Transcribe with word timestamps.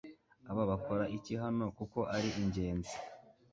Aba 0.49 0.63
bakora 0.71 1.03
iki 1.17 1.33
hano 1.43 1.65
kuko 1.77 1.99
ari 2.15 2.29
ingenzi 2.41 2.95